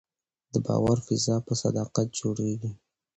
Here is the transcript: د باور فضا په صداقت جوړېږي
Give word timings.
د 0.53 0.53
باور 0.65 0.97
فضا 1.07 1.35
په 1.47 1.53
صداقت 1.63 2.07
جوړېږي 2.19 2.71